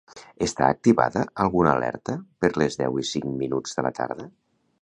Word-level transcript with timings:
Està 0.45 0.69
activada 0.75 1.25
alguna 1.43 1.75
alerta 1.79 2.17
per 2.45 2.51
les 2.63 2.81
deu 2.83 3.01
i 3.05 3.09
cinc 3.13 3.31
minuts 3.45 3.79
de 3.81 3.89
la 3.89 3.97
tarda? 4.01 4.31